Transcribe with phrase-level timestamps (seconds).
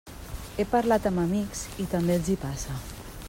[0.61, 2.81] He parlat amb amics i també els hi passa.